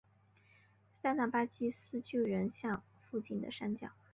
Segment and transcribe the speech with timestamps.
[0.99, 3.91] 塞那阿巴斯巨人像附近的山脚。